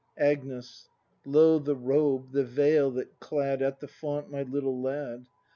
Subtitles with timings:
[0.17, 0.89] Agnes.
[1.27, 5.27] Lo, the robe, the veil that clad At the font my little lad.